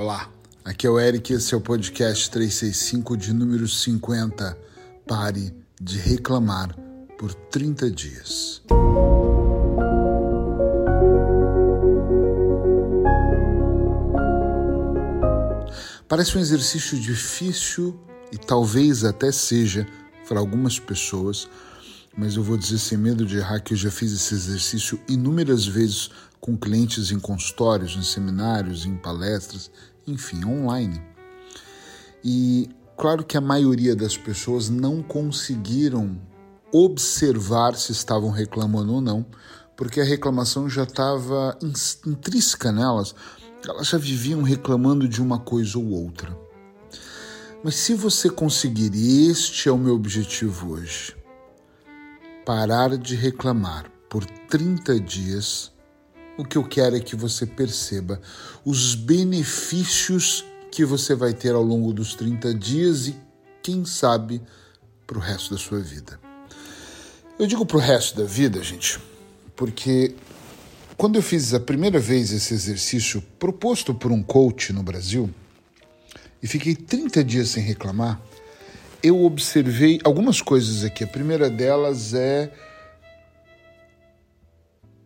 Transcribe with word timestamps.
Olá, 0.00 0.30
aqui 0.64 0.86
é 0.86 0.90
o 0.90 0.96
Eric, 0.96 1.32
esse 1.32 1.52
é 1.52 1.56
o 1.56 1.60
podcast 1.60 2.30
365 2.30 3.16
de 3.16 3.32
número 3.32 3.66
50. 3.66 4.56
Pare 5.04 5.52
de 5.80 5.98
reclamar 5.98 6.72
por 7.18 7.34
30 7.34 7.90
dias. 7.90 8.62
Parece 16.06 16.38
um 16.38 16.40
exercício 16.40 16.96
difícil 16.96 17.98
e 18.30 18.38
talvez 18.38 19.02
até 19.02 19.32
seja 19.32 19.84
para 20.28 20.38
algumas 20.38 20.78
pessoas, 20.78 21.48
mas 22.16 22.36
eu 22.36 22.44
vou 22.44 22.56
dizer 22.56 22.78
sem 22.78 22.96
medo 22.96 23.26
de 23.26 23.38
errar 23.38 23.58
que 23.58 23.74
eu 23.74 23.76
já 23.76 23.90
fiz 23.90 24.12
esse 24.12 24.32
exercício 24.32 25.00
inúmeras 25.08 25.66
vezes 25.66 26.08
com 26.40 26.56
clientes 26.56 27.10
em 27.10 27.18
consultórios, 27.18 27.96
em 27.96 28.02
seminários, 28.02 28.86
em 28.86 28.96
palestras, 28.96 29.70
enfim, 30.06 30.44
online. 30.44 31.02
E 32.24 32.70
claro 32.96 33.24
que 33.24 33.36
a 33.36 33.40
maioria 33.40 33.94
das 33.94 34.16
pessoas 34.16 34.68
não 34.68 35.02
conseguiram 35.02 36.20
observar 36.72 37.74
se 37.76 37.92
estavam 37.92 38.30
reclamando 38.30 38.94
ou 38.94 39.00
não, 39.00 39.24
porque 39.76 40.00
a 40.00 40.04
reclamação 40.04 40.68
já 40.68 40.82
estava 40.82 41.56
intrínseca 42.06 42.72
nelas, 42.72 43.14
elas 43.66 43.88
já 43.88 43.98
viviam 43.98 44.42
reclamando 44.42 45.08
de 45.08 45.22
uma 45.22 45.38
coisa 45.38 45.78
ou 45.78 45.90
outra. 45.90 46.36
Mas 47.62 47.74
se 47.74 47.94
você 47.94 48.30
conseguir, 48.30 48.94
e 48.94 49.28
este 49.28 49.68
é 49.68 49.72
o 49.72 49.78
meu 49.78 49.94
objetivo 49.94 50.72
hoje, 50.72 51.16
parar 52.44 52.96
de 52.96 53.14
reclamar 53.14 53.90
por 54.08 54.24
30 54.24 55.00
dias, 55.00 55.72
o 56.38 56.44
que 56.44 56.56
eu 56.56 56.62
quero 56.62 56.96
é 56.96 57.00
que 57.00 57.16
você 57.16 57.44
perceba 57.44 58.20
os 58.64 58.94
benefícios 58.94 60.44
que 60.70 60.84
você 60.84 61.14
vai 61.14 61.34
ter 61.34 61.52
ao 61.52 61.62
longo 61.62 61.92
dos 61.92 62.14
30 62.14 62.54
dias 62.54 63.08
e, 63.08 63.16
quem 63.60 63.84
sabe, 63.84 64.40
para 65.04 65.18
o 65.18 65.20
resto 65.20 65.50
da 65.50 65.58
sua 65.58 65.80
vida. 65.80 66.18
Eu 67.36 67.46
digo 67.46 67.66
para 67.66 67.76
o 67.76 67.80
resto 67.80 68.16
da 68.16 68.24
vida, 68.24 68.62
gente, 68.62 69.00
porque 69.56 70.14
quando 70.96 71.16
eu 71.16 71.22
fiz 71.22 71.52
a 71.52 71.60
primeira 71.60 71.98
vez 71.98 72.30
esse 72.30 72.54
exercício 72.54 73.20
proposto 73.38 73.92
por 73.92 74.12
um 74.12 74.22
coach 74.22 74.72
no 74.72 74.82
Brasil 74.82 75.28
e 76.40 76.46
fiquei 76.46 76.76
30 76.76 77.24
dias 77.24 77.48
sem 77.48 77.64
reclamar, 77.64 78.20
eu 79.02 79.24
observei 79.24 80.00
algumas 80.04 80.40
coisas 80.40 80.84
aqui. 80.84 81.02
A 81.02 81.08
primeira 81.08 81.50
delas 81.50 82.14
é 82.14 82.52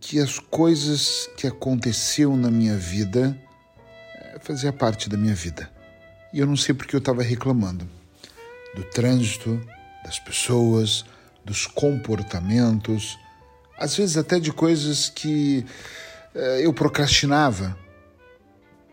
que 0.02 0.18
as 0.18 0.40
coisas 0.40 1.30
que 1.36 1.46
aconteciam 1.46 2.36
na 2.36 2.50
minha 2.50 2.76
vida 2.76 3.38
é, 4.16 4.36
fazia 4.40 4.72
parte 4.72 5.08
da 5.08 5.16
minha 5.16 5.34
vida. 5.34 5.70
E 6.32 6.40
eu 6.40 6.46
não 6.46 6.56
sei 6.56 6.74
porque 6.74 6.96
eu 6.96 6.98
estava 6.98 7.22
reclamando 7.22 7.88
do 8.74 8.82
trânsito, 8.82 9.64
das 10.04 10.18
pessoas, 10.18 11.04
dos 11.44 11.68
comportamentos, 11.68 13.16
às 13.78 13.96
vezes 13.96 14.16
até 14.16 14.40
de 14.40 14.52
coisas 14.52 15.08
que 15.08 15.64
é, 16.34 16.66
eu 16.66 16.74
procrastinava. 16.74 17.78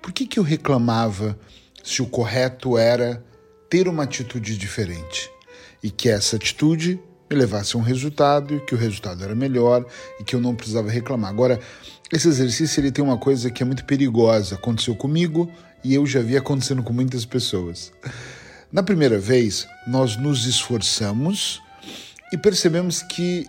Por 0.03 0.13
que, 0.13 0.27
que 0.27 0.37
eu 0.37 0.43
reclamava 0.43 1.37
se 1.83 2.03
o 2.03 2.05
correto 2.05 2.77
era 2.77 3.25
ter 3.67 3.87
uma 3.87 4.03
atitude 4.03 4.55
diferente 4.55 5.29
e 5.81 5.89
que 5.89 6.07
essa 6.07 6.35
atitude 6.35 6.99
me 7.29 7.37
levasse 7.37 7.75
a 7.75 7.79
um 7.79 7.83
resultado 7.83 8.55
e 8.55 8.59
que 8.59 8.73
o 8.73 8.77
resultado 8.77 9.23
era 9.23 9.35
melhor 9.35 9.85
e 10.19 10.23
que 10.23 10.35
eu 10.35 10.41
não 10.41 10.55
precisava 10.55 10.89
reclamar. 10.89 11.29
Agora, 11.29 11.59
esse 12.11 12.27
exercício 12.27 12.79
ele 12.79 12.91
tem 12.91 13.03
uma 13.03 13.17
coisa 13.17 13.51
que 13.51 13.61
é 13.61 13.65
muito 13.65 13.85
perigosa. 13.85 14.55
Aconteceu 14.55 14.95
comigo 14.95 15.51
e 15.83 15.93
eu 15.93 16.05
já 16.05 16.21
vi 16.21 16.35
acontecendo 16.35 16.81
com 16.81 16.91
muitas 16.91 17.25
pessoas. 17.25 17.91
Na 18.71 18.83
primeira 18.83 19.19
vez, 19.19 19.67
nós 19.87 20.17
nos 20.17 20.45
esforçamos 20.45 21.61
e 22.31 22.37
percebemos 22.37 23.01
que 23.01 23.47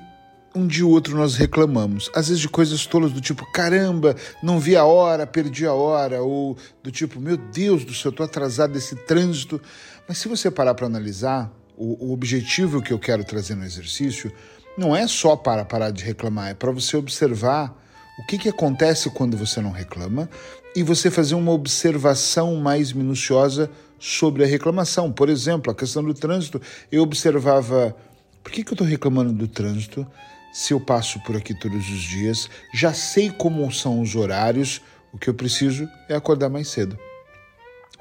um 0.55 0.67
dia 0.67 0.85
ou 0.85 0.93
outro 0.93 1.17
nós 1.17 1.37
reclamamos. 1.37 2.11
Às 2.15 2.29
vezes 2.29 2.41
de 2.41 2.49
coisas 2.49 2.85
tolas 2.87 3.13
do 3.13 3.21
tipo, 3.21 3.51
caramba, 3.53 4.17
não 4.43 4.59
vi 4.59 4.77
a 4.77 4.85
hora, 4.85 5.27
perdi 5.27 5.67
a 5.67 5.73
hora, 5.73 6.23
ou 6.23 6.57
do 6.83 6.91
tipo, 6.91 7.21
meu 7.21 7.37
Deus 7.37 7.85
do 7.85 7.95
céu, 7.95 8.11
estou 8.11 8.27
atrasado 8.27 8.73
desse 8.73 8.97
trânsito. 8.97 9.61
Mas 10.09 10.19
se 10.19 10.29
você 10.29 10.51
parar 10.51 10.75
para 10.75 10.87
analisar, 10.87 11.53
o, 11.81 12.09
o 12.09 12.13
objetivo 12.13 12.83
que 12.83 12.93
eu 12.93 12.99
quero 12.99 13.25
trazer 13.25 13.55
no 13.55 13.65
exercício 13.65 14.31
não 14.77 14.95
é 14.95 15.07
só 15.09 15.35
para 15.35 15.65
parar 15.65 15.91
de 15.91 16.05
reclamar, 16.05 16.51
é 16.51 16.55
para 16.55 16.71
você 16.71 16.97
observar 16.97 17.75
o 18.19 18.27
que, 18.27 18.37
que 18.37 18.51
acontece 18.51 19.09
quando 19.09 19.35
você 19.35 19.63
não 19.63 19.71
reclama 19.71 20.29
e 20.77 20.83
você 20.83 21.11
fazer 21.11 21.35
uma 21.35 21.53
observação 21.53 22.55
mais 22.57 22.93
minuciosa 22.93 23.71
sobre 23.99 24.45
a 24.45 24.47
reclamação. 24.47 25.11
Por 25.11 25.31
exemplo, 25.31 25.73
a 25.73 25.75
questão 25.75 26.05
do 26.05 26.13
trânsito, 26.13 26.61
eu 26.93 27.03
observava 27.03 27.97
por 28.45 28.53
que, 28.53 28.63
que 28.63 28.73
eu 28.73 28.75
estou 28.75 28.87
reclamando 28.87 29.33
do 29.33 29.49
trânsito 29.49 30.07
se 30.53 30.75
eu 30.75 30.81
passo 30.81 31.19
por 31.21 31.37
aqui 31.37 31.55
todos 31.59 31.89
os 31.89 32.03
dias, 32.03 32.51
já 32.75 32.93
sei 32.93 33.31
como 33.31 33.71
são 33.73 34.01
os 34.03 34.15
horários, 34.15 34.83
o 35.13 35.19
que 35.19 35.31
eu 35.31 35.35
preciso 35.35 35.89
é 36.09 36.15
acordar 36.15 36.51
mais 36.51 36.69
cedo. 36.69 36.99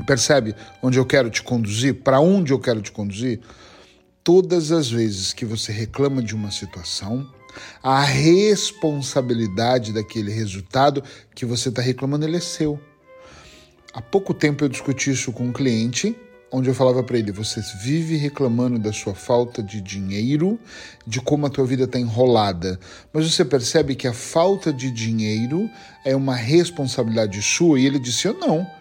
Percebe 0.06 0.56
onde 0.82 0.98
eu 0.98 1.06
quero 1.06 1.30
te 1.30 1.44
conduzir? 1.44 1.96
Para 1.96 2.20
onde 2.20 2.52
eu 2.52 2.60
quero 2.60 2.82
te 2.82 2.92
conduzir? 2.92 3.40
Todas 4.30 4.72
as 4.72 4.92
vezes 4.92 5.34
que 5.34 5.44
você 5.44 5.72
reclama 5.72 6.22
de 6.22 6.36
uma 6.36 6.52
situação, 6.52 7.28
a 7.82 8.04
responsabilidade 8.04 9.92
daquele 9.92 10.32
resultado 10.32 11.04
que 11.34 11.48
você 11.48 11.70
está 11.70 11.82
reclamando 11.82 12.28
ele 12.28 12.38
é 12.38 12.40
seu. 12.40 12.80
Há 13.92 14.04
pouco 14.04 14.32
tempo 14.32 14.64
eu 14.64 14.70
discuti 14.70 15.10
isso 15.10 15.32
com 15.32 15.46
um 15.46 15.52
cliente, 15.52 16.16
onde 16.52 16.70
eu 16.70 16.76
falava 16.76 17.02
para 17.02 17.18
ele: 17.18 17.32
você 17.32 17.60
vive 17.82 18.18
reclamando 18.18 18.78
da 18.78 18.94
sua 18.94 19.16
falta 19.16 19.64
de 19.64 19.82
dinheiro, 19.82 20.60
de 21.08 21.20
como 21.20 21.48
a 21.48 21.50
tua 21.50 21.66
vida 21.66 21.86
está 21.86 22.00
enrolada, 22.00 22.80
mas 23.12 23.34
você 23.34 23.44
percebe 23.44 23.96
que 23.96 24.08
a 24.08 24.14
falta 24.14 24.72
de 24.72 24.92
dinheiro 24.92 25.68
é 26.06 26.16
uma 26.16 26.36
responsabilidade 26.36 27.42
sua? 27.42 27.80
E 27.80 27.86
ele 27.88 27.98
disse: 27.98 28.28
eu 28.28 28.36
não 28.36 28.79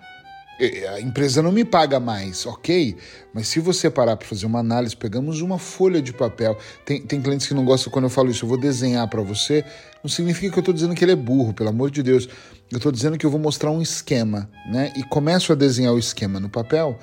a 0.94 1.00
empresa 1.00 1.40
não 1.40 1.52
me 1.52 1.64
paga 1.64 2.00
mais, 2.00 2.44
ok? 2.44 2.96
Mas 3.32 3.46
se 3.46 3.60
você 3.60 3.88
parar 3.88 4.16
para 4.16 4.26
fazer 4.26 4.44
uma 4.44 4.58
análise, 4.58 4.96
pegamos 4.96 5.40
uma 5.40 5.58
folha 5.58 6.02
de 6.02 6.12
papel. 6.12 6.58
Tem, 6.84 7.00
tem 7.00 7.22
clientes 7.22 7.46
que 7.46 7.54
não 7.54 7.64
gostam 7.64 7.92
quando 7.92 8.06
eu 8.06 8.10
falo 8.10 8.30
isso, 8.30 8.44
eu 8.44 8.48
vou 8.48 8.58
desenhar 8.58 9.06
para 9.08 9.22
você. 9.22 9.64
Não 10.02 10.10
significa 10.10 10.52
que 10.52 10.58
eu 10.58 10.60
estou 10.60 10.74
dizendo 10.74 10.94
que 10.96 11.04
ele 11.04 11.12
é 11.12 11.16
burro, 11.16 11.54
pelo 11.54 11.68
amor 11.68 11.90
de 11.92 12.02
Deus. 12.02 12.28
Eu 12.70 12.78
estou 12.78 12.90
dizendo 12.90 13.16
que 13.16 13.24
eu 13.24 13.30
vou 13.30 13.38
mostrar 13.38 13.70
um 13.70 13.80
esquema, 13.80 14.50
né? 14.68 14.92
E 14.96 15.04
começo 15.04 15.52
a 15.52 15.54
desenhar 15.54 15.94
o 15.94 15.98
esquema 15.98 16.40
no 16.40 16.48
papel 16.48 16.98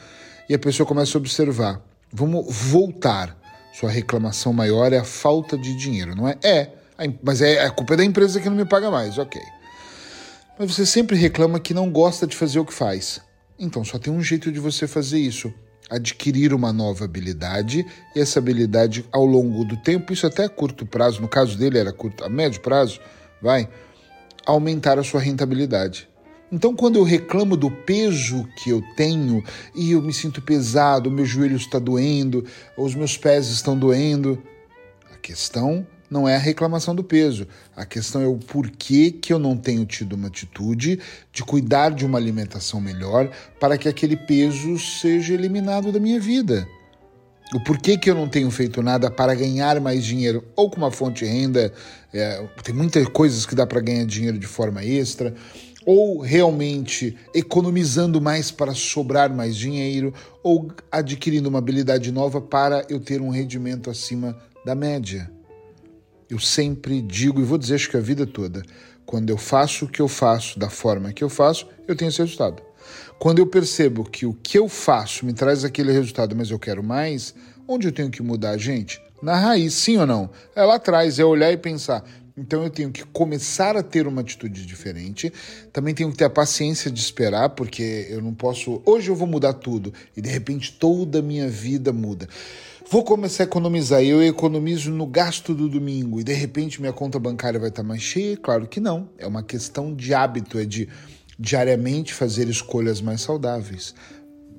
e 0.50 0.54
a 0.54 0.60
pessoa 0.60 0.86
começa 0.86 1.18
a 1.18 1.20
observar. 1.20 1.82
Vamos 2.12 2.54
voltar. 2.54 3.38
Sua 3.74 3.90
reclamação 3.90 4.54
maior 4.54 4.92
é 4.92 5.00
a 5.00 5.04
falta 5.04 5.58
de 5.58 5.76
dinheiro, 5.76 6.16
não 6.16 6.28
é? 6.28 6.38
É, 6.44 6.72
mas 7.22 7.42
é 7.42 7.64
a 7.64 7.70
culpa 7.70 7.94
é 7.94 7.98
da 7.98 8.06
empresa 8.06 8.40
que 8.40 8.50
não 8.50 8.56
me 8.56 8.66
paga 8.66 8.92
mais, 8.92 9.18
ok. 9.18 9.42
Mas 10.58 10.74
você 10.74 10.86
sempre 10.86 11.18
reclama 11.18 11.60
que 11.60 11.74
não 11.74 11.90
gosta 11.90 12.26
de 12.26 12.36
fazer 12.36 12.60
o 12.60 12.66
que 12.66 12.74
faz. 12.74 13.22
Então 13.58 13.84
só 13.84 13.98
tem 13.98 14.12
um 14.12 14.22
jeito 14.22 14.52
de 14.52 14.60
você 14.60 14.88
fazer 14.88 15.20
isso: 15.20 15.54
adquirir 15.90 16.54
uma 16.54 16.74
nova 16.74 17.06
habilidade 17.06 17.86
e 18.16 18.20
essa 18.20 18.40
habilidade 18.40 19.06
ao 19.12 19.26
longo 19.26 19.64
do 19.64 19.78
tempo, 19.78 20.12
isso 20.12 20.28
até 20.28 20.46
a 20.46 20.50
curto 20.50 20.86
prazo, 20.86 21.22
no 21.22 21.28
caso 21.28 21.58
dele 21.58 21.78
era 21.78 21.94
curto, 21.94 22.24
a 22.24 22.30
médio 22.30 22.62
prazo, 22.62 23.00
vai 23.42 23.70
aumentar 24.46 25.00
a 25.00 25.04
sua 25.04 25.20
rentabilidade. 25.20 26.08
Então, 26.52 26.76
quando 26.76 26.98
eu 26.98 27.04
reclamo 27.04 27.58
do 27.58 27.72
peso 27.72 28.48
que 28.58 28.70
eu 28.70 28.82
tenho 28.96 29.44
e 29.74 29.92
eu 29.92 30.02
me 30.02 30.14
sinto 30.14 30.42
pesado, 30.42 31.10
meu 31.10 31.26
joelho 31.26 31.56
está 31.56 31.80
doendo, 31.80 32.46
os 32.78 32.94
meus 32.94 33.18
pés 33.18 33.48
estão 33.48 33.78
doendo, 33.78 34.42
a 35.12 35.18
questão 35.18 35.86
não 36.16 36.30
é 36.30 36.36
a 36.36 36.40
reclamação 36.40 36.96
do 36.96 37.03
peso. 37.03 37.46
A 37.76 37.86
questão 37.86 38.22
é 38.22 38.28
o 38.28 38.38
porquê 38.38 39.12
que 39.12 39.34
eu 39.34 39.38
não 39.38 39.58
tenho 39.58 39.86
tido 39.86 40.14
uma 40.14 40.30
atitude 40.30 40.98
de 41.34 41.44
cuidar 41.44 41.90
de 41.90 42.06
uma 42.06 42.18
alimentação 42.18 42.80
melhor 42.80 43.30
para 43.59 43.78
que 43.78 43.90
aquele 43.90 44.16
peso 44.16 44.79
seja 44.79 45.34
eliminado 45.34 45.91
da 45.91 46.00
minha 46.00 46.20
vida. 46.20 46.66
O 47.53 47.59
porquê 47.59 47.97
que 47.97 48.09
eu 48.09 48.16
não 48.16 48.29
tenho 48.29 48.50
feito 48.50 48.82
nada 48.82 49.12
para 49.12 49.35
ganhar 49.35 49.79
mais 49.82 50.06
dinheiro, 50.06 50.44
ou 50.56 50.70
com 50.70 50.78
uma 50.78 50.90
fonte 50.90 51.26
de 51.26 51.29
renda, 51.29 51.72
é, 52.14 52.44
tem 52.64 52.73
muitas 52.73 53.06
coisas 53.09 53.46
que 53.46 53.53
dá 53.53 53.67
para 53.67 53.82
ganhar 53.82 54.06
dinheiro 54.06 54.40
de 54.40 54.47
forma 54.47 54.84
extra, 54.84 55.35
ou 55.85 56.22
realmente 56.22 57.16
economizando 57.35 58.20
mais 58.20 58.50
para 58.50 58.73
sobrar 58.73 59.32
mais 59.32 59.56
dinheiro, 59.56 60.14
ou 60.41 60.72
adquirindo 60.90 61.50
uma 61.50 61.59
habilidade 61.59 62.09
nova 62.12 62.40
para 62.41 62.85
eu 62.90 63.00
ter 63.02 63.22
um 63.22 63.29
rendimento 63.29 63.91
acima 63.91 64.35
da 64.66 64.73
média. 64.73 65.34
Eu 66.30 66.40
sempre 66.40 67.02
digo 67.02 67.40
e 67.40 67.44
vou 67.44 67.58
dizer 67.58 67.76
acho 67.76 67.90
que 67.90 67.98
a 67.98 68.02
vida 68.02 68.26
toda, 68.26 68.64
quando 69.06 69.30
eu 69.30 69.38
faço 69.38 69.86
o 69.86 69.88
que 69.88 70.02
eu 70.02 70.08
faço 70.08 70.58
da 70.58 70.70
forma 70.70 71.14
que 71.14 71.24
eu 71.24 71.30
faço, 71.30 71.68
eu 71.88 71.96
tenho 71.96 72.10
esse 72.10 72.20
resultado. 72.20 72.64
Quando 73.20 73.40
eu 73.40 73.48
percebo 73.48 74.04
que 74.04 74.26
o 74.26 74.34
que 74.34 74.58
eu 74.58 74.68
faço 74.68 75.26
me 75.26 75.34
traz 75.34 75.64
aquele 75.64 75.92
resultado, 75.92 76.36
mas 76.36 76.50
eu 76.50 76.60
quero 76.60 76.84
mais, 76.84 77.34
onde 77.68 77.88
eu 77.88 77.92
tenho 77.92 78.10
que 78.10 78.24
mudar, 78.24 78.58
gente? 78.58 79.02
Na 79.22 79.36
raiz, 79.36 79.74
sim 79.74 79.98
ou 79.98 80.06
não? 80.06 80.30
É 80.56 80.64
lá 80.64 80.76
atrás, 80.76 81.20
é 81.20 81.26
olhar 81.26 81.52
e 81.52 81.58
pensar: 81.58 82.04
Então 82.37 82.64
eu 82.64 82.70
tenho 82.70 82.91
que 82.91 83.03
começar 83.05 83.78
a 83.78 83.84
ter 83.84 84.08
uma 84.08 84.22
atitude 84.22 84.66
diferente. 84.66 85.32
Também 85.72 85.93
tenho 85.93 86.11
que 86.11 86.17
ter 86.17 86.26
a 86.26 86.29
paciência 86.29 86.91
de 86.91 86.99
esperar, 86.99 87.49
porque 87.49 88.08
eu 88.09 88.22
não 88.22 88.34
posso. 88.34 88.82
Hoje 88.85 89.09
eu 89.09 89.16
vou 89.16 89.28
mudar 89.28 89.53
tudo 89.53 89.93
e 90.17 90.22
de 90.22 90.29
repente 90.29 90.73
toda 90.73 91.20
a 91.20 91.22
minha 91.22 91.47
vida 91.47 91.93
muda. 91.93 92.28
Vou 92.91 93.03
começar 93.03 93.43
a 93.43 93.46
economizar. 93.46 94.03
Eu 94.03 94.22
economizo 94.22 94.91
no 94.91 95.08
gasto 95.08 95.53
do 95.53 95.70
domingo 95.70 96.20
e 96.20 96.23
de 96.23 96.34
repente 96.34 96.82
minha 96.82 96.93
conta 96.93 97.17
bancária 97.17 97.59
vai 97.59 97.70
estar 97.70 97.84
mais 97.84 98.02
cheia? 98.02 98.35
Claro 98.35 98.67
que 98.67 98.79
não. 98.79 99.09
É 99.17 99.26
uma 99.26 99.41
questão 99.41 99.96
de 99.96 100.14
hábito, 100.14 100.59
é 100.59 100.66
de 100.66 100.90
diariamente 101.40 102.14
fazer 102.14 102.49
escolhas 102.49 103.02
mais 103.02 103.22
saudáveis 103.22 103.96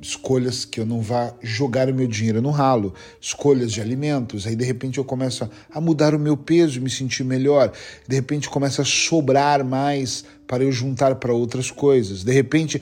escolhas 0.00 0.64
que 0.64 0.80
eu 0.80 0.86
não 0.86 1.00
vá 1.00 1.34
jogar 1.42 1.88
o 1.88 1.94
meu 1.94 2.06
dinheiro 2.06 2.42
no 2.42 2.50
ralo, 2.50 2.94
escolhas 3.20 3.72
de 3.72 3.80
alimentos, 3.80 4.46
aí 4.46 4.54
de 4.54 4.64
repente 4.64 4.98
eu 4.98 5.04
começo 5.04 5.48
a 5.70 5.80
mudar 5.80 6.14
o 6.14 6.18
meu 6.18 6.36
peso 6.36 6.78
e 6.78 6.80
me 6.80 6.90
sentir 6.90 7.24
melhor, 7.24 7.72
de 8.06 8.14
repente 8.14 8.48
começa 8.48 8.82
a 8.82 8.84
sobrar 8.84 9.64
mais 9.64 10.24
para 10.46 10.62
eu 10.62 10.70
juntar 10.70 11.14
para 11.16 11.32
outras 11.32 11.70
coisas, 11.70 12.22
de 12.22 12.32
repente 12.32 12.80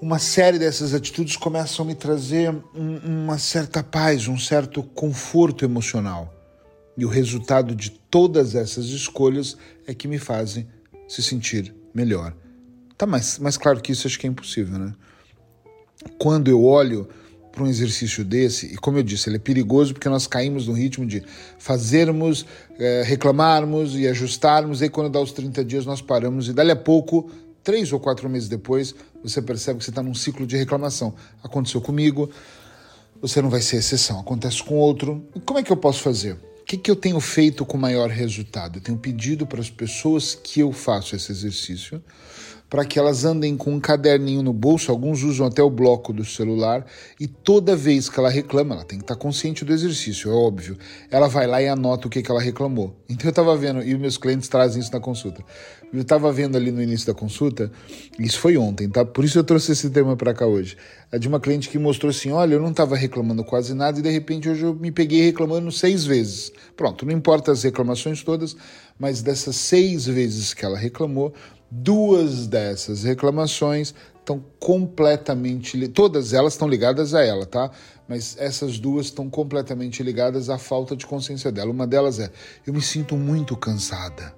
uma 0.00 0.18
série 0.20 0.60
dessas 0.60 0.94
atitudes 0.94 1.36
começam 1.36 1.84
a 1.84 1.88
me 1.88 1.94
trazer 1.94 2.54
um, 2.74 3.24
uma 3.24 3.36
certa 3.36 3.82
paz, 3.82 4.28
um 4.28 4.38
certo 4.38 4.80
conforto 4.82 5.64
emocional. 5.64 6.32
E 6.96 7.04
o 7.04 7.08
resultado 7.08 7.74
de 7.74 7.90
todas 7.90 8.54
essas 8.54 8.86
escolhas 8.86 9.56
é 9.86 9.94
que 9.94 10.06
me 10.06 10.18
fazem 10.18 10.68
se 11.08 11.20
sentir 11.20 11.74
melhor. 11.92 12.32
Tá 12.96 13.06
mais, 13.06 13.38
mais 13.38 13.56
claro 13.56 13.80
que 13.80 13.92
isso 13.92 14.06
acho 14.06 14.18
que 14.18 14.26
é 14.26 14.30
impossível, 14.30 14.78
né? 14.78 14.94
Quando 16.18 16.48
eu 16.48 16.64
olho 16.64 17.08
para 17.52 17.64
um 17.64 17.66
exercício 17.66 18.24
desse, 18.24 18.66
e 18.66 18.76
como 18.76 18.98
eu 18.98 19.02
disse, 19.02 19.28
ele 19.28 19.36
é 19.36 19.40
perigoso 19.40 19.92
porque 19.92 20.08
nós 20.08 20.26
caímos 20.26 20.68
no 20.68 20.74
ritmo 20.74 21.04
de 21.04 21.24
fazermos, 21.58 22.46
é, 22.78 23.02
reclamarmos 23.04 23.96
e 23.96 24.06
ajustarmos, 24.06 24.80
e 24.80 24.84
aí 24.84 24.90
quando 24.90 25.10
dá 25.10 25.20
os 25.20 25.32
30 25.32 25.64
dias 25.64 25.84
nós 25.84 26.00
paramos 26.00 26.48
e 26.48 26.52
dali 26.52 26.70
a 26.70 26.76
pouco, 26.76 27.30
três 27.64 27.92
ou 27.92 27.98
quatro 27.98 28.28
meses 28.28 28.48
depois, 28.48 28.94
você 29.22 29.42
percebe 29.42 29.78
que 29.78 29.84
você 29.84 29.90
está 29.90 30.02
num 30.02 30.14
ciclo 30.14 30.46
de 30.46 30.56
reclamação. 30.56 31.14
Aconteceu 31.42 31.80
comigo, 31.80 32.30
você 33.20 33.42
não 33.42 33.50
vai 33.50 33.60
ser 33.60 33.78
exceção, 33.78 34.20
acontece 34.20 34.62
com 34.62 34.76
outro. 34.76 35.26
Como 35.44 35.58
é 35.58 35.62
que 35.62 35.72
eu 35.72 35.76
posso 35.76 36.00
fazer? 36.00 36.34
O 36.34 36.64
que, 36.64 36.76
que 36.76 36.90
eu 36.90 36.96
tenho 36.96 37.18
feito 37.18 37.64
com 37.64 37.76
maior 37.76 38.08
resultado? 38.08 38.78
Eu 38.78 38.82
tenho 38.82 38.98
pedido 38.98 39.46
para 39.46 39.60
as 39.60 39.70
pessoas 39.70 40.34
que 40.34 40.60
eu 40.60 40.70
faço 40.70 41.16
esse 41.16 41.32
exercício 41.32 42.02
para 42.68 42.84
que 42.84 42.98
elas 42.98 43.24
andem 43.24 43.56
com 43.56 43.74
um 43.74 43.80
caderninho 43.80 44.42
no 44.42 44.52
bolso, 44.52 44.90
alguns 44.90 45.22
usam 45.22 45.46
até 45.46 45.62
o 45.62 45.70
bloco 45.70 46.12
do 46.12 46.24
celular, 46.24 46.84
e 47.18 47.26
toda 47.26 47.74
vez 47.74 48.08
que 48.08 48.18
ela 48.18 48.28
reclama, 48.28 48.74
ela 48.74 48.84
tem 48.84 48.98
que 48.98 49.04
estar 49.04 49.16
consciente 49.16 49.64
do 49.64 49.72
exercício, 49.72 50.30
é 50.30 50.34
óbvio. 50.34 50.76
Ela 51.10 51.28
vai 51.28 51.46
lá 51.46 51.62
e 51.62 51.68
anota 51.68 52.06
o 52.06 52.10
que, 52.10 52.22
que 52.22 52.30
ela 52.30 52.40
reclamou. 52.40 52.96
Então 53.18 53.26
eu 53.26 53.30
estava 53.30 53.56
vendo, 53.56 53.82
e 53.82 53.98
meus 53.98 54.16
clientes 54.16 54.48
trazem 54.48 54.80
isso 54.80 54.92
na 54.92 55.00
consulta. 55.00 55.42
Eu 55.92 56.02
estava 56.02 56.30
vendo 56.30 56.56
ali 56.56 56.70
no 56.70 56.80
início 56.80 57.06
da 57.06 57.14
consulta, 57.14 57.72
isso 58.18 58.38
foi 58.38 58.56
ontem, 58.56 58.88
tá? 58.88 59.04
Por 59.04 59.24
isso 59.24 59.38
eu 59.38 59.42
trouxe 59.42 59.72
esse 59.72 59.88
tema 59.90 60.14
para 60.16 60.34
cá 60.34 60.46
hoje. 60.46 60.76
É 61.10 61.18
de 61.18 61.26
uma 61.26 61.40
cliente 61.40 61.70
que 61.70 61.78
mostrou 61.78 62.10
assim: 62.10 62.30
olha, 62.30 62.54
eu 62.54 62.60
não 62.60 62.70
estava 62.70 62.94
reclamando 62.94 63.42
quase 63.42 63.74
nada 63.74 63.98
e 63.98 64.02
de 64.02 64.10
repente 64.10 64.48
hoje 64.48 64.62
eu 64.62 64.74
me 64.74 64.92
peguei 64.92 65.22
reclamando 65.22 65.72
seis 65.72 66.04
vezes. 66.04 66.52
Pronto, 66.76 67.06
não 67.06 67.12
importa 67.12 67.50
as 67.50 67.62
reclamações 67.62 68.22
todas, 68.22 68.54
mas 68.98 69.22
dessas 69.22 69.56
seis 69.56 70.04
vezes 70.04 70.52
que 70.52 70.64
ela 70.64 70.76
reclamou, 70.76 71.32
Duas 71.70 72.46
dessas 72.46 73.02
reclamações 73.02 73.94
estão 74.18 74.42
completamente. 74.58 75.86
Todas 75.88 76.32
elas 76.32 76.54
estão 76.54 76.66
ligadas 76.66 77.14
a 77.14 77.22
ela, 77.22 77.44
tá? 77.44 77.70
Mas 78.08 78.36
essas 78.38 78.78
duas 78.78 79.06
estão 79.06 79.28
completamente 79.28 80.02
ligadas 80.02 80.48
à 80.48 80.56
falta 80.56 80.96
de 80.96 81.06
consciência 81.06 81.52
dela. 81.52 81.70
Uma 81.70 81.86
delas 81.86 82.18
é: 82.18 82.30
eu 82.66 82.72
me 82.72 82.80
sinto 82.80 83.16
muito 83.16 83.54
cansada. 83.54 84.34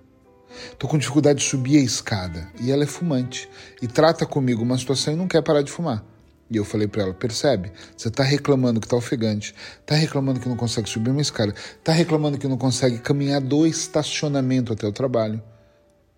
Estou 0.73 0.91
com 0.91 0.99
dificuldade 0.99 1.39
de 1.39 1.45
subir 1.45 1.79
a 1.79 1.83
escada. 1.83 2.51
E 2.61 2.73
ela 2.73 2.83
é 2.83 2.87
fumante. 2.87 3.49
E 3.81 3.87
trata 3.87 4.27
comigo 4.27 4.65
uma 4.65 4.77
situação 4.77 5.15
e 5.15 5.17
não 5.17 5.29
quer 5.29 5.41
parar 5.41 5.63
de 5.63 5.71
fumar. 5.71 6.05
E 6.51 6.57
eu 6.57 6.65
falei 6.65 6.89
para 6.89 7.05
ela: 7.05 7.15
percebe? 7.15 7.71
Você 7.97 8.09
está 8.09 8.25
reclamando 8.25 8.81
que 8.81 8.87
está 8.87 8.97
ofegante, 8.97 9.55
está 9.81 9.95
reclamando 9.95 10.41
que 10.41 10.49
não 10.49 10.57
consegue 10.57 10.91
subir 10.91 11.11
uma 11.11 11.23
escada, 11.23 11.55
está 11.55 11.93
reclamando 11.93 12.39
que 12.39 12.49
não 12.49 12.59
consegue 12.59 12.99
caminhar 12.99 13.41
do 13.41 13.65
estacionamento 13.69 14.73
até 14.73 14.85
o 14.85 14.93
trabalho 14.93 15.41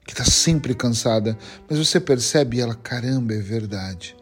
que 0.05 0.13
está 0.13 0.25
sempre 0.25 0.75
cansada, 0.75 1.39
mas 1.69 1.79
você 1.79 2.01
percebe 2.01 2.61
ela, 2.61 2.75
caramba, 2.75 3.35
é 3.35 3.39
verdade. 3.39 4.17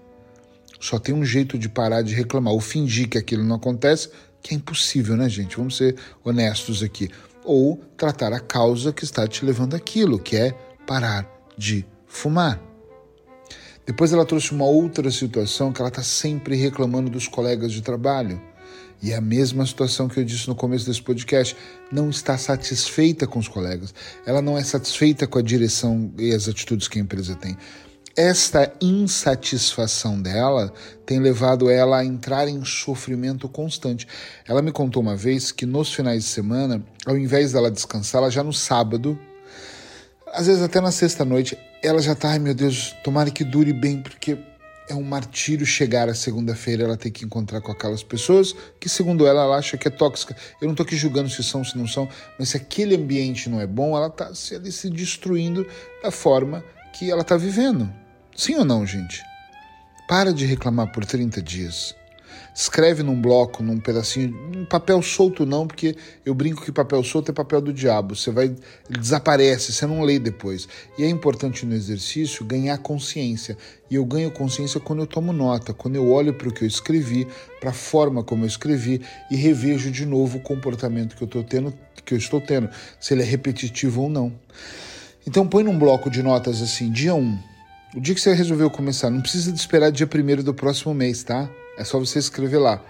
Só 0.78 0.98
tem 0.98 1.14
um 1.14 1.24
jeito 1.24 1.58
de 1.58 1.68
parar 1.68 2.02
de 2.02 2.14
reclamar, 2.14 2.52
ou 2.52 2.60
fingir 2.60 3.08
que 3.08 3.18
aquilo 3.18 3.44
não 3.44 3.56
acontece, 3.56 4.10
que 4.42 4.54
é 4.54 4.56
impossível, 4.56 5.16
né, 5.16 5.28
gente? 5.28 5.56
Vamos 5.56 5.76
ser 5.76 5.96
honestos 6.24 6.82
aqui. 6.82 7.10
Ou 7.44 7.76
tratar 7.96 8.32
a 8.32 8.40
causa 8.40 8.92
que 8.92 9.04
está 9.04 9.26
te 9.26 9.44
levando 9.44 9.74
aquilo, 9.74 10.18
que 10.18 10.36
é 10.36 10.52
parar 10.86 11.26
de 11.56 11.86
fumar. 12.06 12.60
Depois 13.86 14.12
ela 14.12 14.24
trouxe 14.24 14.52
uma 14.52 14.66
outra 14.66 15.10
situação 15.10 15.72
que 15.72 15.80
ela 15.80 15.88
está 15.88 16.02
sempre 16.02 16.56
reclamando 16.56 17.10
dos 17.10 17.26
colegas 17.26 17.72
de 17.72 17.82
trabalho. 17.82 18.40
E 19.02 19.12
é 19.12 19.16
a 19.16 19.20
mesma 19.20 19.64
situação 19.64 20.08
que 20.08 20.20
eu 20.20 20.24
disse 20.24 20.46
no 20.46 20.54
começo 20.54 20.86
desse 20.86 21.02
podcast. 21.02 21.56
Não 21.90 22.10
está 22.10 22.36
satisfeita 22.36 23.26
com 23.26 23.38
os 23.38 23.48
colegas. 23.48 23.94
Ela 24.26 24.42
não 24.42 24.58
é 24.58 24.62
satisfeita 24.62 25.26
com 25.26 25.38
a 25.38 25.42
direção 25.42 26.12
e 26.18 26.34
as 26.34 26.48
atitudes 26.48 26.86
que 26.86 26.98
a 26.98 27.02
empresa 27.02 27.34
tem. 27.34 27.56
Esta 28.16 28.72
insatisfação 28.80 30.20
dela 30.20 30.72
tem 31.06 31.20
levado 31.20 31.70
ela 31.70 31.98
a 31.98 32.04
entrar 32.04 32.48
em 32.48 32.62
sofrimento 32.64 33.48
constante. 33.48 34.06
Ela 34.46 34.60
me 34.60 34.72
contou 34.72 35.00
uma 35.00 35.16
vez 35.16 35.52
que 35.52 35.64
nos 35.64 35.94
finais 35.94 36.24
de 36.24 36.28
semana, 36.28 36.84
ao 37.06 37.16
invés 37.16 37.52
dela 37.52 37.70
descansar, 37.70 38.20
ela 38.20 38.30
já 38.30 38.42
no 38.42 38.52
sábado, 38.52 39.18
às 40.32 40.46
vezes 40.46 40.62
até 40.62 40.80
na 40.80 40.90
sexta-noite, 40.90 41.56
ela 41.82 42.02
já 42.02 42.14
tá, 42.14 42.30
ai 42.30 42.38
meu 42.38 42.54
Deus, 42.54 42.94
tomara 43.02 43.30
que 43.30 43.44
dure 43.44 43.72
bem, 43.72 44.02
porque 44.02 44.36
é 44.90 44.94
um 44.94 45.02
martírio 45.02 45.64
chegar 45.64 46.08
a 46.08 46.14
segunda-feira 46.14 46.84
ela 46.84 46.96
ter 46.96 47.10
que 47.10 47.24
encontrar 47.24 47.60
com 47.60 47.70
aquelas 47.70 48.02
pessoas 48.02 48.54
que, 48.78 48.88
segundo 48.88 49.26
ela, 49.26 49.42
ela 49.42 49.56
acha 49.56 49.78
que 49.78 49.86
é 49.86 49.90
tóxica. 49.90 50.36
Eu 50.60 50.66
não 50.66 50.72
estou 50.72 50.84
aqui 50.84 50.96
julgando 50.96 51.30
se 51.30 51.42
são, 51.44 51.62
se 51.62 51.78
não 51.78 51.86
são, 51.86 52.08
mas 52.38 52.50
se 52.50 52.56
aquele 52.56 52.96
ambiente 52.96 53.48
não 53.48 53.60
é 53.60 53.66
bom, 53.66 53.96
ela 53.96 54.08
está 54.08 54.34
se, 54.34 54.72
se 54.72 54.90
destruindo 54.90 55.66
da 56.02 56.10
forma 56.10 56.64
que 56.92 57.10
ela 57.10 57.22
está 57.22 57.36
vivendo. 57.36 57.90
Sim 58.34 58.56
ou 58.56 58.64
não, 58.64 58.84
gente? 58.84 59.22
Para 60.08 60.32
de 60.32 60.44
reclamar 60.44 60.90
por 60.92 61.04
30 61.04 61.40
dias. 61.40 61.94
Escreve 62.54 63.02
num 63.02 63.20
bloco, 63.20 63.62
num 63.62 63.78
pedacinho, 63.78 64.36
um 64.56 64.64
papel 64.64 65.00
solto 65.02 65.46
não, 65.46 65.66
porque 65.66 65.96
eu 66.24 66.34
brinco 66.34 66.64
que 66.64 66.72
papel 66.72 67.02
solto 67.02 67.30
é 67.30 67.34
papel 67.34 67.60
do 67.60 67.72
diabo. 67.72 68.14
Você 68.14 68.30
vai, 68.30 68.46
ele 68.46 68.98
desaparece, 68.98 69.72
você 69.72 69.86
não 69.86 70.02
lê 70.02 70.18
depois. 70.18 70.68
E 70.98 71.04
é 71.04 71.08
importante 71.08 71.64
no 71.64 71.74
exercício 71.74 72.44
ganhar 72.44 72.78
consciência. 72.78 73.56
E 73.90 73.94
eu 73.94 74.04
ganho 74.04 74.30
consciência 74.30 74.78
quando 74.80 75.00
eu 75.00 75.06
tomo 75.06 75.32
nota, 75.32 75.72
quando 75.72 75.96
eu 75.96 76.08
olho 76.08 76.34
para 76.34 76.48
o 76.48 76.52
que 76.52 76.62
eu 76.64 76.68
escrevi, 76.68 77.26
para 77.60 77.70
a 77.70 77.74
forma 77.74 78.22
como 78.22 78.44
eu 78.44 78.48
escrevi 78.48 79.00
e 79.30 79.36
revejo 79.36 79.90
de 79.90 80.06
novo 80.06 80.38
o 80.38 80.40
comportamento 80.40 81.16
que 81.16 81.22
eu 81.22 81.26
estou 81.26 81.42
tendo, 81.42 81.74
que 82.04 82.14
eu 82.14 82.18
estou 82.18 82.40
tendo, 82.40 82.68
se 83.00 83.14
ele 83.14 83.22
é 83.22 83.26
repetitivo 83.26 84.02
ou 84.02 84.08
não. 84.08 84.32
Então 85.26 85.46
põe 85.46 85.62
num 85.62 85.78
bloco 85.78 86.10
de 86.10 86.22
notas 86.22 86.62
assim, 86.62 86.90
dia 86.90 87.14
1. 87.14 87.38
O 87.96 88.00
dia 88.00 88.14
que 88.14 88.20
você 88.20 88.32
resolveu 88.32 88.70
começar, 88.70 89.10
não 89.10 89.20
precisa 89.20 89.52
esperar 89.52 89.90
dia 89.90 90.06
1 90.06 90.44
do 90.44 90.54
próximo 90.54 90.94
mês, 90.94 91.24
tá? 91.24 91.50
É 91.76 91.84
só 91.84 91.98
você 91.98 92.18
escrever 92.18 92.58
lá. 92.58 92.82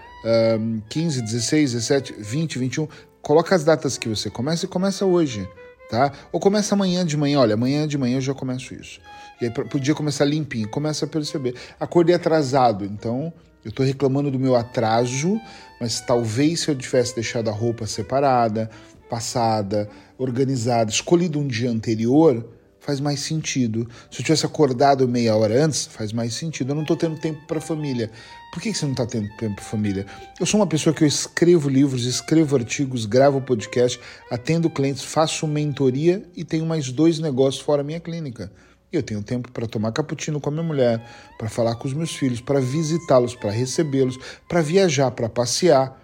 Um, 0.59 0.81
15, 0.89 1.21
16, 1.21 1.73
17, 1.73 2.13
20, 2.17 2.59
21. 2.59 2.87
Coloca 3.21 3.55
as 3.55 3.63
datas 3.63 3.97
que 3.97 4.09
você 4.09 4.29
começa 4.29 4.65
e 4.65 4.67
começa 4.67 5.05
hoje, 5.05 5.47
tá? 5.89 6.11
Ou 6.31 6.39
começa 6.39 6.75
amanhã 6.75 7.05
de 7.05 7.15
manhã. 7.15 7.39
Olha, 7.39 7.53
amanhã 7.53 7.87
de 7.87 7.97
manhã 7.97 8.17
eu 8.17 8.21
já 8.21 8.33
começo 8.33 8.73
isso. 8.73 8.99
E 9.39 9.45
aí 9.45 9.51
podia 9.51 9.95
começar 9.95 10.25
limpinho. 10.25 10.67
Começa 10.67 11.05
a 11.05 11.07
perceber. 11.07 11.55
Acordei 11.79 12.15
atrasado, 12.15 12.85
então 12.85 13.33
eu 13.63 13.69
estou 13.69 13.85
reclamando 13.85 14.31
do 14.31 14.39
meu 14.39 14.55
atraso, 14.55 15.39
mas 15.79 16.01
talvez 16.01 16.61
se 16.61 16.69
eu 16.69 16.75
tivesse 16.75 17.15
deixado 17.15 17.49
a 17.49 17.53
roupa 17.53 17.85
separada, 17.85 18.69
passada, 19.09 19.89
organizada, 20.17 20.89
escolhido 20.89 21.39
um 21.39 21.47
dia 21.47 21.69
anterior, 21.69 22.47
faz 22.81 22.99
mais 22.99 23.21
sentido. 23.21 23.87
Se 24.09 24.19
eu 24.19 24.25
tivesse 24.25 24.45
acordado 24.45 25.07
meia 25.07 25.35
hora 25.35 25.63
antes, 25.63 25.85
faz 25.85 26.11
mais 26.11 26.33
sentido. 26.33 26.71
Eu 26.71 26.75
não 26.75 26.81
estou 26.81 26.97
tendo 26.97 27.17
tempo 27.17 27.39
para 27.47 27.59
a 27.59 27.61
família. 27.61 28.11
Por 28.51 28.61
que 28.61 28.73
você 28.73 28.83
não 28.83 28.91
está 28.91 29.05
tendo 29.05 29.29
tempo 29.37 29.55
para 29.55 29.63
a 29.63 29.67
família? 29.67 30.05
Eu 30.39 30.45
sou 30.45 30.59
uma 30.59 30.67
pessoa 30.67 30.93
que 30.93 31.03
eu 31.03 31.07
escrevo 31.07 31.69
livros, 31.69 32.05
escrevo 32.05 32.57
artigos, 32.57 33.05
gravo 33.05 33.39
podcast, 33.39 33.99
atendo 34.29 34.69
clientes, 34.69 35.03
faço 35.03 35.47
mentoria 35.47 36.23
e 36.35 36.43
tenho 36.43 36.65
mais 36.65 36.91
dois 36.91 37.19
negócios 37.19 37.63
fora 37.63 37.83
minha 37.83 37.99
clínica. 37.99 38.51
Eu 38.91 39.01
tenho 39.01 39.23
tempo 39.23 39.49
para 39.51 39.67
tomar 39.67 39.93
cappuccino 39.93 40.41
com 40.41 40.49
a 40.49 40.51
minha 40.51 40.63
mulher, 40.63 41.01
para 41.37 41.47
falar 41.47 41.75
com 41.75 41.87
os 41.87 41.93
meus 41.93 42.13
filhos, 42.13 42.41
para 42.41 42.59
visitá-los, 42.59 43.33
para 43.33 43.49
recebê-los, 43.49 44.19
para 44.49 44.61
viajar, 44.61 45.11
para 45.11 45.29
passear. 45.29 45.97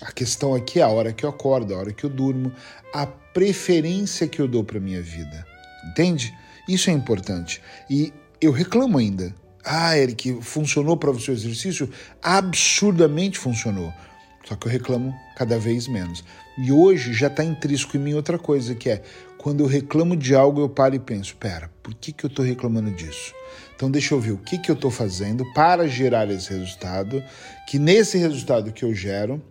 A 0.00 0.10
questão 0.10 0.52
aqui 0.52 0.80
é 0.80 0.82
a 0.82 0.88
hora 0.88 1.12
que 1.12 1.24
eu 1.24 1.30
acordo, 1.30 1.72
a 1.72 1.78
hora 1.78 1.92
que 1.92 2.02
eu 2.02 2.10
durmo, 2.10 2.50
a 2.92 3.06
preferência 3.06 4.26
que 4.26 4.40
eu 4.40 4.48
dou 4.48 4.64
para 4.64 4.80
minha 4.80 5.00
vida. 5.00 5.51
Entende? 5.90 6.36
Isso 6.68 6.90
é 6.90 6.92
importante. 6.92 7.60
E 7.88 8.12
eu 8.40 8.52
reclamo 8.52 8.98
ainda. 8.98 9.34
Ah, 9.64 9.96
Eric, 9.96 10.40
funcionou 10.42 10.96
para 10.96 11.12
você 11.12 11.30
o 11.30 11.34
exercício? 11.34 11.88
Absurdamente 12.22 13.38
funcionou. 13.38 13.92
Só 14.44 14.56
que 14.56 14.66
eu 14.66 14.72
reclamo 14.72 15.14
cada 15.36 15.58
vez 15.58 15.86
menos. 15.86 16.24
E 16.58 16.72
hoje 16.72 17.12
já 17.12 17.28
está 17.28 17.44
intrínseco 17.44 17.96
em 17.96 18.00
mim 18.00 18.14
outra 18.14 18.38
coisa, 18.38 18.74
que 18.74 18.90
é 18.90 19.02
quando 19.38 19.60
eu 19.60 19.66
reclamo 19.66 20.16
de 20.16 20.34
algo, 20.34 20.60
eu 20.60 20.68
paro 20.68 20.94
e 20.94 20.98
penso: 20.98 21.36
pera, 21.36 21.70
por 21.82 21.94
que, 21.94 22.12
que 22.12 22.24
eu 22.24 22.28
estou 22.28 22.44
reclamando 22.44 22.90
disso? 22.90 23.34
Então 23.74 23.90
deixa 23.90 24.14
eu 24.14 24.20
ver 24.20 24.32
o 24.32 24.38
que, 24.38 24.58
que 24.58 24.70
eu 24.70 24.74
estou 24.74 24.90
fazendo 24.90 25.44
para 25.52 25.88
gerar 25.88 26.30
esse 26.30 26.52
resultado, 26.52 27.22
que 27.66 27.78
nesse 27.78 28.18
resultado 28.18 28.72
que 28.72 28.84
eu 28.84 28.94
gero, 28.94 29.42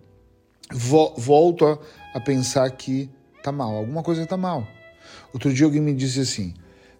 vo 0.71 1.13
volto 1.17 1.65
a, 1.65 1.77
a 2.13 2.19
pensar 2.19 2.69
que 2.71 3.09
tá 3.43 3.51
mal, 3.51 3.75
alguma 3.75 4.03
coisa 4.03 4.25
tá 4.25 4.37
mal. 4.37 4.67
Outro 5.33 5.53
dia 5.53 5.65
alguém 5.65 5.81
me 5.81 5.93
disse 5.93 6.19
assim: 6.19 6.53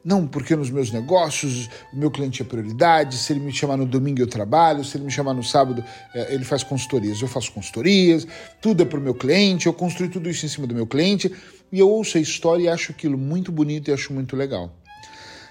não, 0.04 0.26
porque 0.26 0.56
nos 0.56 0.72
meus 0.72 0.92
negócios 0.92 1.70
o 1.94 1.98
meu 1.98 2.10
cliente 2.10 2.42
é 2.42 2.46
prioridade. 2.46 3.18
Se 3.18 3.34
ele 3.34 3.40
me 3.40 3.54
chamar 3.54 3.78
no 3.78 3.86
domingo 3.86 4.20
eu 4.20 4.28
trabalho, 4.28 4.84
se 4.84 4.98
ele 4.98 5.06
me 5.06 5.12
chamar 5.12 5.34
no 5.34 5.44
sábado 5.44 5.84
é, 6.14 6.34
ele 6.34 6.44
faz 6.44 6.64
consultorias, 6.64 7.22
eu 7.22 7.28
faço 7.28 7.52
consultorias, 7.52 8.28
tudo 8.60 8.82
é 8.82 8.86
para 8.86 9.00
o 9.00 9.02
meu 9.02 9.14
cliente, 9.14 9.68
eu 9.68 9.74
construí 9.74 10.10
tudo 10.10 10.30
isso 10.30 10.46
em 10.46 10.50
cima 10.50 10.66
do 10.66 10.74
meu 10.74 10.88
cliente 10.88 11.32
e 11.72 11.80
eu 11.80 11.90
ouço 11.90 12.18
a 12.18 12.22
história 12.22 12.64
e 12.64 12.68
acho 12.68 12.92
aquilo 12.92 13.18
muito 13.18 13.52
bonito 13.52 13.90
e 13.90 13.94
acho 13.94 14.12
muito 14.12 14.36
legal. 14.36 14.76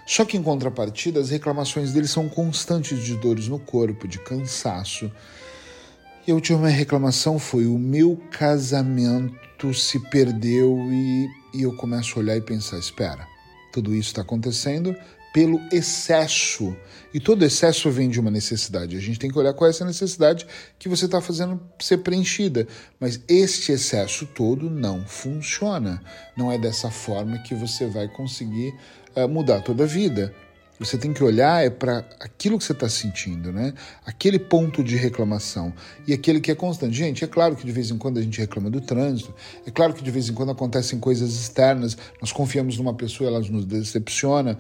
Só 0.04 0.24
que 0.24 0.36
em 0.36 0.42
contrapartida, 0.42 1.20
as 1.20 1.30
reclamações 1.30 1.92
dele 1.92 2.08
são 2.08 2.28
constantes 2.28 3.04
de 3.04 3.16
dores 3.16 3.46
no 3.46 3.60
corpo, 3.60 4.08
de 4.08 4.18
cansaço. 4.18 5.10
E 6.26 6.32
a 6.32 6.34
última 6.34 6.68
reclamação 6.68 7.38
foi: 7.38 7.66
o 7.66 7.78
meu 7.78 8.20
casamento 8.32 9.72
se 9.72 10.00
perdeu 10.10 10.76
e, 10.90 11.28
e 11.52 11.62
eu 11.62 11.75
começo 11.75 12.19
a 12.19 12.23
olhar 12.23 12.37
e 12.37 12.40
pensar: 12.40 12.78
espera 12.78 13.26
tudo 13.71 13.95
isso 13.95 14.09
está 14.09 14.23
acontecendo 14.23 14.95
pelo 15.33 15.61
excesso. 15.73 16.76
E 17.14 17.21
todo 17.21 17.45
excesso 17.45 17.88
vem 17.90 18.09
de 18.09 18.19
uma 18.19 18.30
necessidade. 18.30 18.97
A 18.97 19.00
gente 19.00 19.19
tem 19.19 19.30
que 19.30 19.38
olhar 19.38 19.54
qual 19.54 19.69
é 19.69 19.71
essa 19.71 19.85
necessidade 19.85 20.45
que 20.78 20.88
você 20.88 21.04
está 21.04 21.21
fazendo 21.21 21.61
ser 21.78 21.99
preenchida. 21.99 22.66
Mas 22.99 23.21
este 23.28 23.71
excesso 23.73 24.26
todo 24.26 24.69
não 24.69 25.07
funciona. 25.07 26.02
Não 26.37 26.50
é 26.50 26.59
dessa 26.59 26.90
forma 26.90 27.38
que 27.38 27.54
você 27.54 27.87
vai 27.87 28.09
conseguir 28.09 28.75
uh, 29.16 29.28
mudar 29.28 29.61
toda 29.61 29.85
a 29.85 29.87
vida. 29.87 30.35
Você 30.80 30.96
tem 30.96 31.12
que 31.12 31.22
olhar 31.22 31.62
é 31.62 31.68
para 31.68 31.99
aquilo 32.18 32.56
que 32.56 32.64
você 32.64 32.72
está 32.72 32.88
sentindo, 32.88 33.52
né? 33.52 33.75
Aquele 34.06 34.38
ponto 34.38 34.82
de 34.82 34.96
reclamação 34.96 35.75
e 36.06 36.14
aquele 36.14 36.40
que 36.40 36.50
é 36.50 36.54
constante. 36.54 36.96
Gente, 36.96 37.22
é 37.22 37.26
claro 37.26 37.54
que 37.54 37.66
de 37.66 37.70
vez 37.70 37.90
em 37.90 37.99
quando 37.99 38.16
a 38.16 38.22
gente 38.22 38.40
reclama 38.40 38.70
do 38.70 38.80
trânsito, 38.80 39.34
é 39.66 39.70
claro 39.70 39.92
que 39.92 40.02
de 40.02 40.10
vez 40.10 40.30
em 40.30 40.32
quando 40.32 40.52
acontecem 40.52 40.99
coisas 40.99 41.34
externas, 41.34 41.99
nós 42.18 42.32
confiamos 42.32 42.78
numa 42.78 42.94
pessoa, 42.94 43.28
ela 43.28 43.40
nos 43.40 43.66
decepciona, 43.66 44.56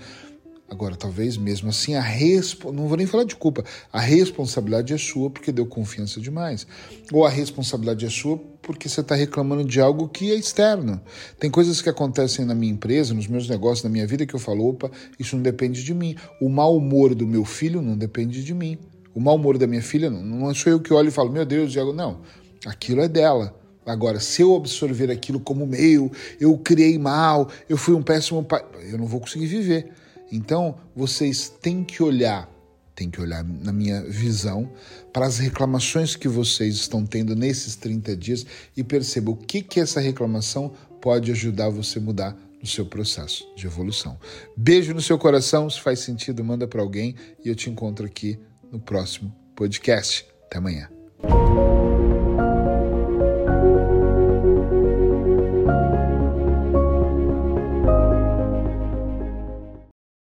Agora, 0.70 0.94
talvez 0.94 1.36
mesmo 1.36 1.68
assim, 1.68 1.96
a 1.96 2.00
respo... 2.00 2.70
não 2.70 2.86
vou 2.86 2.96
nem 2.96 3.04
falar 3.04 3.24
de 3.24 3.34
culpa, 3.34 3.64
a 3.92 3.98
responsabilidade 3.98 4.94
é 4.94 4.98
sua 4.98 5.28
porque 5.28 5.50
deu 5.50 5.66
confiança 5.66 6.20
demais. 6.20 6.64
Ou 7.12 7.26
a 7.26 7.28
responsabilidade 7.28 8.06
é 8.06 8.08
sua 8.08 8.38
porque 8.62 8.88
você 8.88 9.00
está 9.00 9.16
reclamando 9.16 9.64
de 9.64 9.80
algo 9.80 10.08
que 10.08 10.30
é 10.30 10.36
externo. 10.36 11.00
Tem 11.40 11.50
coisas 11.50 11.82
que 11.82 11.88
acontecem 11.88 12.44
na 12.44 12.54
minha 12.54 12.72
empresa, 12.72 13.12
nos 13.12 13.26
meus 13.26 13.48
negócios, 13.48 13.82
na 13.82 13.90
minha 13.90 14.06
vida, 14.06 14.24
que 14.24 14.32
eu 14.32 14.38
falo, 14.38 14.68
opa, 14.68 14.88
isso 15.18 15.34
não 15.34 15.42
depende 15.42 15.82
de 15.82 15.92
mim. 15.92 16.14
O 16.40 16.48
mau 16.48 16.76
humor 16.76 17.16
do 17.16 17.26
meu 17.26 17.44
filho 17.44 17.82
não 17.82 17.98
depende 17.98 18.44
de 18.44 18.54
mim. 18.54 18.78
O 19.12 19.18
mau 19.18 19.34
humor 19.34 19.58
da 19.58 19.66
minha 19.66 19.82
filha 19.82 20.08
não, 20.08 20.22
não 20.22 20.54
sou 20.54 20.72
eu 20.72 20.78
que 20.78 20.94
olho 20.94 21.08
e 21.08 21.12
falo, 21.12 21.32
meu 21.32 21.44
Deus, 21.44 21.72
Diego, 21.72 21.92
não. 21.92 22.20
Aquilo 22.64 23.00
é 23.00 23.08
dela. 23.08 23.58
Agora, 23.84 24.20
se 24.20 24.42
eu 24.42 24.54
absorver 24.54 25.10
aquilo 25.10 25.40
como 25.40 25.66
meu, 25.66 26.12
eu 26.38 26.56
criei 26.58 26.96
mal, 26.96 27.50
eu 27.68 27.76
fui 27.76 27.94
um 27.94 28.02
péssimo 28.02 28.44
pai, 28.44 28.64
eu 28.88 28.96
não 28.96 29.06
vou 29.06 29.18
conseguir 29.18 29.46
viver. 29.46 29.90
Então, 30.30 30.76
vocês 30.94 31.48
têm 31.48 31.82
que 31.82 32.02
olhar, 32.02 32.48
têm 32.94 33.10
que 33.10 33.20
olhar 33.20 33.42
na 33.42 33.72
minha 33.72 34.02
visão, 34.02 34.70
para 35.12 35.26
as 35.26 35.38
reclamações 35.38 36.14
que 36.14 36.28
vocês 36.28 36.76
estão 36.76 37.04
tendo 37.04 37.34
nesses 37.34 37.76
30 37.76 38.16
dias 38.16 38.46
e 38.76 38.84
perceba 38.84 39.30
o 39.30 39.36
que 39.36 39.62
que 39.62 39.80
essa 39.80 40.00
reclamação 40.00 40.72
pode 41.00 41.30
ajudar 41.32 41.70
você 41.70 41.98
a 41.98 42.02
mudar 42.02 42.36
no 42.60 42.66
seu 42.66 42.84
processo 42.84 43.46
de 43.56 43.66
evolução. 43.66 44.18
Beijo 44.56 44.92
no 44.92 45.00
seu 45.00 45.18
coração, 45.18 45.68
se 45.68 45.80
faz 45.80 46.00
sentido, 46.00 46.44
manda 46.44 46.68
para 46.68 46.82
alguém 46.82 47.14
e 47.44 47.48
eu 47.48 47.54
te 47.54 47.70
encontro 47.70 48.04
aqui 48.04 48.38
no 48.70 48.78
próximo 48.78 49.34
podcast. 49.56 50.26
Até 50.46 50.58
amanhã. 50.58 50.88